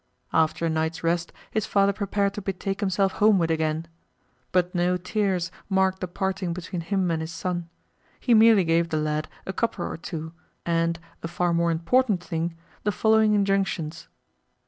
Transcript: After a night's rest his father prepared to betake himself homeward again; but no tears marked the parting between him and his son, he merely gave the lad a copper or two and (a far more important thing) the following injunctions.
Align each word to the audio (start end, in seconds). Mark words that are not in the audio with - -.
After 0.33 0.65
a 0.65 0.69
night's 0.71 1.03
rest 1.03 1.31
his 1.51 1.67
father 1.67 1.93
prepared 1.93 2.33
to 2.33 2.41
betake 2.41 2.79
himself 2.79 3.11
homeward 3.21 3.51
again; 3.51 3.87
but 4.51 4.73
no 4.73 4.97
tears 4.97 5.51
marked 5.69 5.99
the 6.01 6.07
parting 6.07 6.53
between 6.53 6.81
him 6.81 7.11
and 7.11 7.21
his 7.21 7.31
son, 7.31 7.69
he 8.19 8.33
merely 8.33 8.63
gave 8.63 8.89
the 8.89 8.97
lad 8.97 9.27
a 9.45 9.53
copper 9.53 9.85
or 9.87 9.97
two 9.97 10.33
and 10.65 10.99
(a 11.21 11.27
far 11.27 11.53
more 11.53 11.69
important 11.69 12.23
thing) 12.23 12.55
the 12.83 12.91
following 12.91 13.35
injunctions. 13.35 14.07